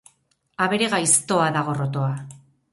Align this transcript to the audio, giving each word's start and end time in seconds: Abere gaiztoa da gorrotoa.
Abere 0.67 0.87
gaiztoa 0.95 1.53
da 1.59 1.65
gorrotoa. 1.71 2.13